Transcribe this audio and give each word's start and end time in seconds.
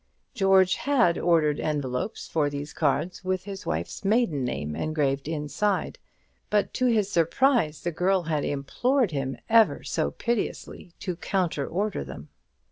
George 0.33 0.77
had 0.77 1.15
ordered 1.19 1.59
envelopes 1.59 2.27
for 2.27 2.49
these 2.49 2.73
cards 2.73 3.23
with 3.23 3.43
his 3.43 3.67
wife's 3.67 4.03
maiden 4.03 4.43
name 4.43 4.75
engraved 4.75 5.27
inside; 5.27 5.99
but, 6.49 6.73
to 6.73 6.87
his 6.87 7.07
surprise, 7.07 7.81
the 7.81 7.91
girl 7.91 8.23
had 8.23 8.43
implored 8.43 9.11
him, 9.11 9.37
ever 9.47 9.83
so 9.83 10.09
piteously, 10.09 10.91
to 10.99 11.15
counter 11.17 11.67
order 11.67 12.03
them. 12.03 12.29